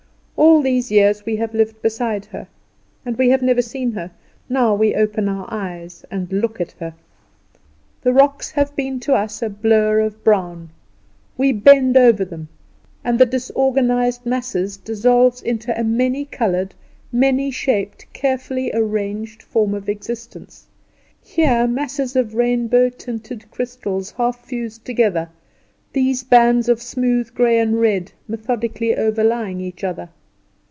All 0.37 0.63
these 0.63 0.89
years 0.91 1.23
we 1.23 1.35
have 1.35 1.53
lived 1.53 1.83
beside 1.83 2.25
her, 2.25 2.47
and 3.05 3.15
we 3.15 3.29
have 3.29 3.43
never 3.43 3.61
seen 3.61 3.91
her; 3.91 4.05
and 4.09 4.11
now 4.49 4.73
we 4.73 4.95
open 4.95 5.29
our 5.29 5.45
eyes 5.53 6.03
and 6.09 6.31
look 6.33 6.59
at 6.59 6.71
her. 6.73 6.95
The 8.01 8.11
rocks 8.11 8.49
have 8.51 8.75
been 8.75 8.99
to 9.01 9.13
us 9.13 9.43
a 9.43 9.49
blur 9.51 9.99
of 9.99 10.23
brown: 10.23 10.71
we 11.37 11.51
bend 11.51 11.95
over 11.95 12.25
them, 12.25 12.49
and 13.03 13.19
the 13.19 13.25
disorganised 13.27 14.25
masses 14.25 14.77
dissolve 14.77 15.43
into 15.45 15.79
a 15.79 15.83
many 15.83 16.25
coloured, 16.25 16.73
many 17.11 17.51
shaped, 17.51 18.11
carefully 18.11 18.71
arranged 18.73 19.43
form 19.43 19.75
of 19.75 19.87
existence. 19.87 20.65
Here 21.23 21.67
masses 21.67 22.15
of 22.15 22.33
rainbow 22.33 22.89
tinted 22.89 23.49
crystals, 23.51 24.09
half 24.17 24.43
fused 24.43 24.85
together; 24.85 25.29
there 25.93 26.13
bands 26.31 26.67
of 26.67 26.81
smooth 26.81 27.31
grey 27.35 27.59
and 27.59 27.79
red 27.79 28.11
methodically 28.27 28.95
overlying 28.95 29.61
each 29.61 29.83
other. 29.83 30.09